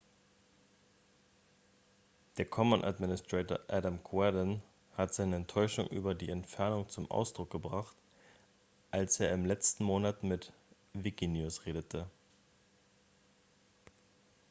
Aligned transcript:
der 2.37 2.45
commons-administrator 2.45 3.59
adam 3.67 4.03
cuerden 4.03 4.63
hat 4.97 5.13
seine 5.13 5.35
enttäuschung 5.35 5.85
über 5.89 6.15
die 6.15 6.31
entfernungen 6.31 6.89
zum 6.89 7.11
ausdruck 7.11 7.51
gebracht 7.51 7.95
als 8.89 9.19
er 9.19 9.31
im 9.31 9.45
letzten 9.45 9.83
monat 9.83 10.23
mit 10.23 10.51
wikinews 10.95 11.67
redete 11.67 12.07